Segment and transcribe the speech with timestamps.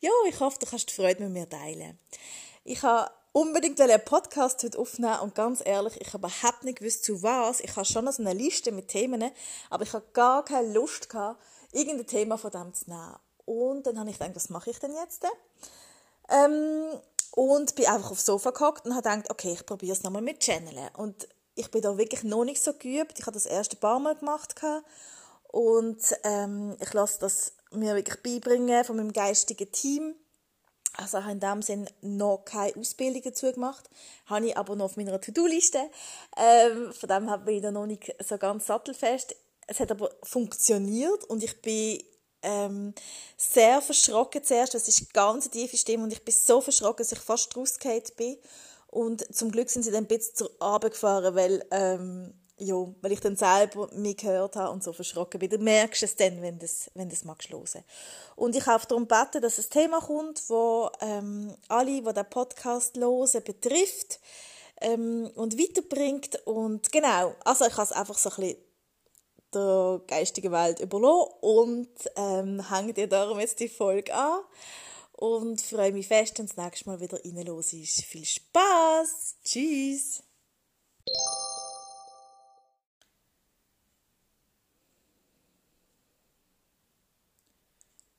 [0.00, 1.98] ja, ich hoffe, du kannst die Freude mit mir teilen.
[2.64, 7.04] Ich habe unbedingt einen Podcast heute aufnehmen und ganz ehrlich, ich habe überhaupt nicht gewusst,
[7.04, 7.60] zu was.
[7.60, 9.30] Ich habe schon so eine Liste mit Themen,
[9.70, 13.16] aber ich habe gar keine Lust gehabt, irgendein Thema von dem zu nehmen.
[13.44, 15.24] Und dann habe ich gedacht, was mache ich denn jetzt?
[16.28, 17.00] Ähm,
[17.32, 20.40] und bin einfach aufs Sofa gehockt und habe gedacht, okay, ich probiere es nochmal mit
[20.40, 20.90] Channeln.
[20.96, 23.18] Und ich bin da wirklich noch nicht so geübt.
[23.18, 24.54] Ich habe das erste paar Mal gemacht
[25.48, 30.14] und ähm, ich lasse das mir wirklich beibringen von meinem geistigen Team
[30.96, 33.88] also ich habe in dem Sinn noch keine Ausbildung dazu gemacht,
[34.26, 35.78] habe ich aber noch auf meiner To-Do-Liste.
[36.36, 39.34] Ähm, von dem her bin ich da noch nicht so ganz sattelfest.
[39.66, 42.02] Es hat aber funktioniert und ich bin
[42.42, 42.94] ähm,
[43.36, 44.74] sehr verschrocken zuerst.
[44.74, 48.02] Das ist eine ganz tiefe Stimme und ich bin so verschrocken, dass ich fast rausgefallen
[48.16, 48.36] bin.
[48.88, 53.12] Und zum Glück sind sie dann ein bisschen zur Abend gefahren, weil ähm, ja, weil
[53.12, 55.50] ich dann selber mich gehört habe und so verschrocken bin.
[55.50, 57.84] Du merkst es dann, wenn du es wenn das magst hören.
[58.36, 62.96] Und ich habe darum gebeten, dass ein Thema kommt, wo ähm, alle, die den Podcast
[62.96, 64.20] hören, betrifft
[64.80, 66.46] ähm, und weiterbringt.
[66.46, 68.56] Und genau, also ich habe es einfach so ein bisschen
[69.54, 74.40] der geistigen Welt überlassen und ähm, hänge dir darum jetzt die Folge an
[75.12, 78.02] und freue mich fest, wenn das nächste Mal wieder reinlos ist.
[78.04, 79.36] Viel Spaß!
[79.44, 80.22] Tschüss!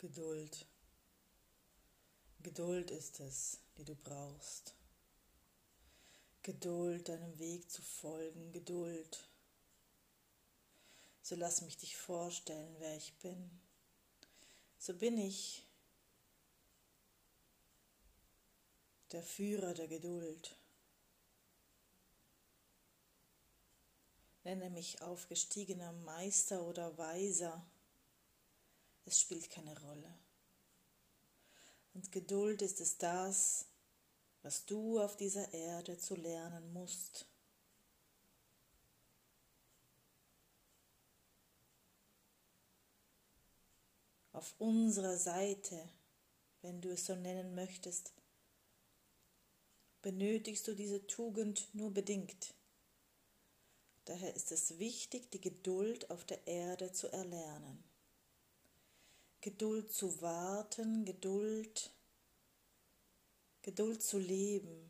[0.03, 0.66] Geduld.
[2.41, 4.75] Geduld ist es, die du brauchst.
[6.41, 9.30] Geduld, deinem Weg zu folgen, Geduld.
[11.22, 13.50] So lass mich dich vorstellen, wer ich bin.
[14.78, 15.64] So bin ich
[19.14, 20.58] der Führer der Geduld.
[24.44, 27.66] Nenne mich aufgestiegener Meister oder Weiser
[29.06, 30.14] es spielt keine Rolle.
[31.94, 33.66] Und Geduld ist es das,
[34.41, 37.25] was du auf dieser Erde zu lernen musst.
[44.34, 45.88] Auf unserer Seite,
[46.62, 48.12] wenn du es so nennen möchtest,
[50.02, 52.53] benötigst du diese Tugend nur bedingt.
[54.06, 57.84] Daher ist es wichtig, die Geduld auf der Erde zu erlernen.
[59.43, 61.91] Geduld zu warten, Geduld,
[63.61, 64.90] Geduld zu leben.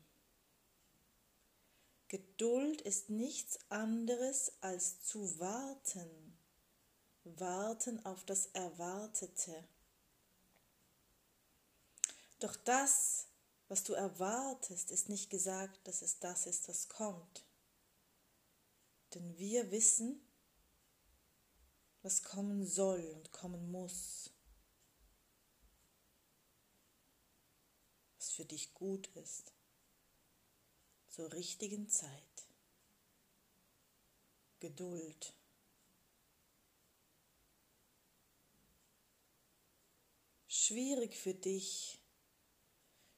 [2.08, 6.38] Geduld ist nichts anderes als zu warten,
[7.24, 9.68] warten auf das Erwartete.
[12.38, 13.26] Doch das,
[13.70, 17.44] was du erwartest, ist nicht gesagt, dass es das ist, was kommt.
[19.16, 20.22] Denn wir wissen,
[22.04, 24.30] was kommen soll und kommen muss.
[28.34, 29.54] Für dich gut ist,
[31.08, 32.10] zur richtigen Zeit.
[34.60, 35.34] Geduld.
[40.48, 42.00] Schwierig für dich,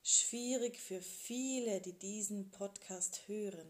[0.03, 3.69] schwierig für viele, die diesen Podcast hören.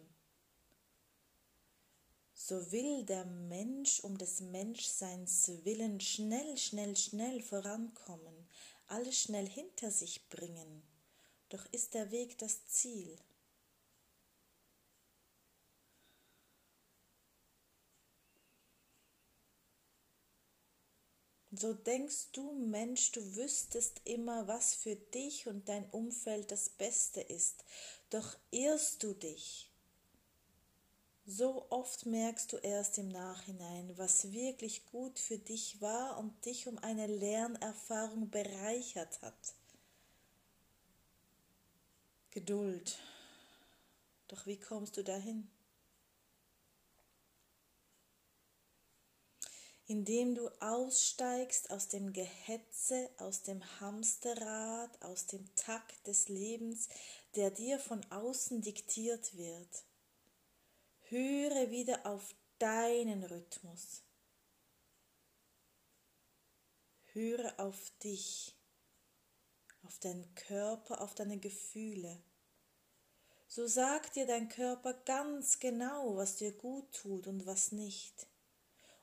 [2.34, 8.48] So will der Mensch um des Menschseins willen schnell, schnell, schnell vorankommen,
[8.88, 10.84] alles schnell hinter sich bringen,
[11.56, 13.18] doch ist der Weg das Ziel.
[21.52, 27.22] So denkst du, Mensch, du wüsstest immer, was für dich und dein Umfeld das Beste
[27.22, 27.64] ist,
[28.10, 29.72] doch irrst du dich.
[31.26, 36.68] So oft merkst du erst im Nachhinein, was wirklich gut für dich war und dich
[36.68, 39.56] um eine Lernerfahrung bereichert hat.
[42.36, 43.00] Geduld.
[44.28, 45.50] Doch wie kommst du dahin?
[49.88, 56.90] indem du aussteigst aus dem Gehetze, aus dem Hamsterrad, aus dem Takt des Lebens,
[57.36, 59.84] der dir von außen diktiert wird.
[61.02, 64.02] Höre wieder auf deinen Rhythmus.
[67.14, 68.55] Höre auf dich,
[69.86, 72.22] auf deinen Körper, auf deine Gefühle.
[73.48, 78.28] So sagt dir dein Körper ganz genau, was dir gut tut und was nicht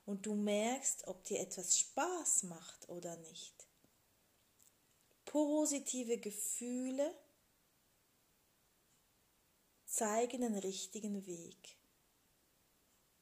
[0.05, 3.67] und du merkst, ob dir etwas Spaß macht oder nicht.
[5.25, 7.15] Positive Gefühle
[9.85, 11.77] zeigen den richtigen Weg.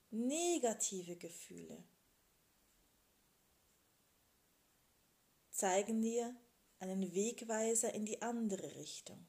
[0.10, 1.84] Negative Gefühle
[5.52, 6.36] zeigen dir
[6.82, 9.26] einen Wegweiser in die andere Richtung.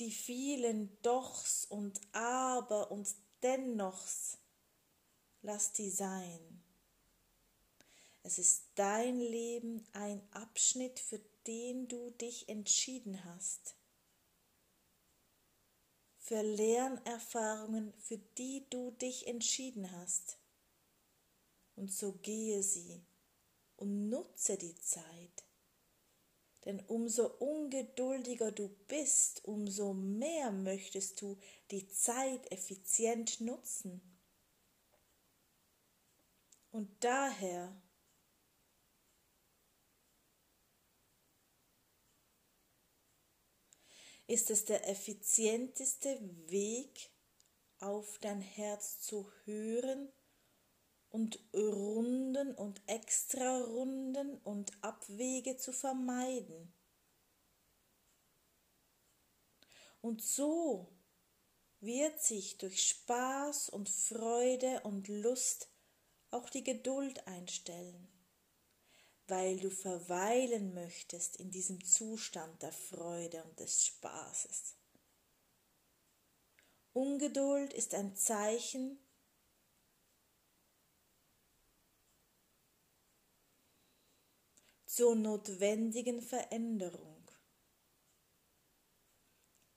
[0.00, 4.38] die vielen Dochs und Aber und Dennochs,
[5.42, 6.62] lass die sein.
[8.22, 13.76] Es ist dein Leben ein Abschnitt, für den du dich entschieden hast.
[16.30, 20.38] Für Lernerfahrungen, für die du dich entschieden hast.
[21.74, 23.02] Und so gehe sie
[23.74, 25.44] und nutze die Zeit.
[26.64, 31.36] Denn umso ungeduldiger du bist, umso mehr möchtest du
[31.72, 34.00] die Zeit effizient nutzen.
[36.70, 37.74] Und daher
[44.30, 47.10] ist es der effizienteste Weg,
[47.80, 50.12] auf dein Herz zu hören
[51.08, 56.72] und Runden und Extrarunden und Abwege zu vermeiden.
[60.00, 60.92] Und so
[61.80, 65.68] wird sich durch Spaß und Freude und Lust
[66.30, 68.06] auch die Geduld einstellen,
[69.30, 74.74] weil du verweilen möchtest in diesem Zustand der Freude und des Spaßes.
[76.92, 78.98] Ungeduld ist ein Zeichen
[84.86, 87.20] zur notwendigen Veränderung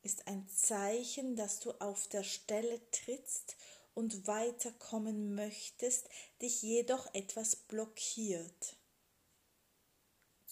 [0.03, 3.55] ist ein Zeichen, dass du auf der Stelle trittst
[3.93, 6.09] und weiterkommen möchtest,
[6.41, 8.75] dich jedoch etwas blockiert,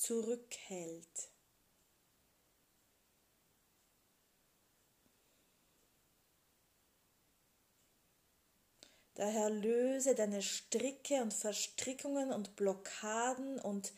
[0.01, 1.29] zurückhält.
[9.13, 13.93] Daher löse deine Stricke und Verstrickungen und Blockaden und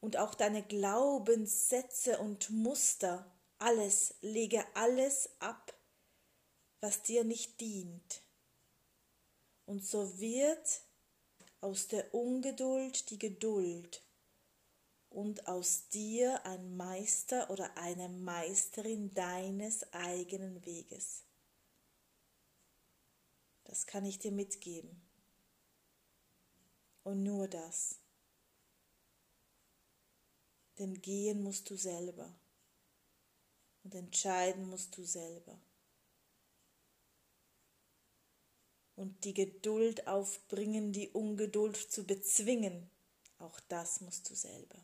[0.00, 3.24] und auch deine Glaubenssätze und Muster,
[3.62, 5.72] alles, lege alles ab,
[6.80, 8.22] was dir nicht dient.
[9.66, 10.82] Und so wird
[11.60, 14.02] aus der Ungeduld die Geduld
[15.10, 21.22] und aus dir ein Meister oder eine Meisterin deines eigenen Weges.
[23.64, 25.00] Das kann ich dir mitgeben.
[27.04, 28.00] Und nur das.
[30.78, 32.34] Denn gehen musst du selber.
[33.84, 35.58] Und entscheiden musst du selber.
[38.94, 42.90] Und die Geduld aufbringen, die Ungeduld zu bezwingen,
[43.38, 44.78] auch das musst du selber.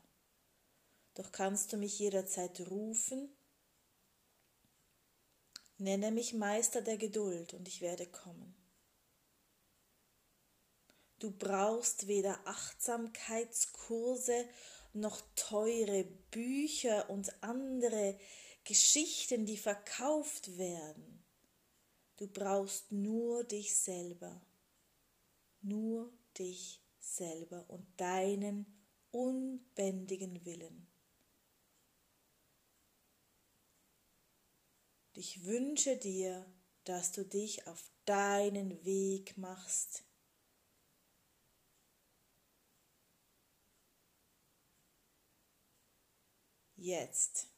[1.14, 3.28] Doch kannst du mich jederzeit rufen,
[5.78, 8.54] nenne mich Meister der Geduld und ich werde kommen.
[11.18, 14.48] Du brauchst weder Achtsamkeitskurse
[14.92, 18.16] noch teure Bücher und andere
[18.68, 21.24] Geschichten, die verkauft werden.
[22.18, 24.42] Du brauchst nur dich selber,
[25.62, 28.66] nur dich selber und deinen
[29.10, 30.86] unbändigen Willen.
[35.14, 36.44] Ich wünsche dir,
[36.84, 40.04] dass du dich auf deinen Weg machst.
[46.76, 47.48] Jetzt.